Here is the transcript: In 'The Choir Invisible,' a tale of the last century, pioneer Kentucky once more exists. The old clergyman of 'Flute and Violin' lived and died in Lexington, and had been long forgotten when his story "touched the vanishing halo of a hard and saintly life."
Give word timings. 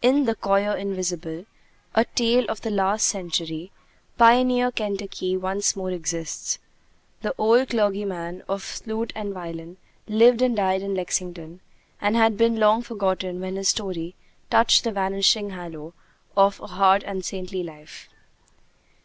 In 0.00 0.26
'The 0.26 0.36
Choir 0.36 0.76
Invisible,' 0.76 1.44
a 1.96 2.04
tale 2.04 2.44
of 2.48 2.60
the 2.60 2.70
last 2.70 3.04
century, 3.04 3.72
pioneer 4.16 4.70
Kentucky 4.70 5.36
once 5.36 5.74
more 5.74 5.90
exists. 5.90 6.60
The 7.22 7.34
old 7.36 7.70
clergyman 7.70 8.44
of 8.48 8.62
'Flute 8.62 9.12
and 9.16 9.34
Violin' 9.34 9.78
lived 10.06 10.40
and 10.40 10.54
died 10.54 10.82
in 10.82 10.94
Lexington, 10.94 11.58
and 12.00 12.14
had 12.14 12.36
been 12.36 12.60
long 12.60 12.82
forgotten 12.82 13.40
when 13.40 13.56
his 13.56 13.70
story 13.70 14.14
"touched 14.50 14.84
the 14.84 14.92
vanishing 14.92 15.50
halo 15.50 15.94
of 16.36 16.60
a 16.60 16.68
hard 16.68 17.02
and 17.02 17.24
saintly 17.24 17.64
life." 17.64 18.08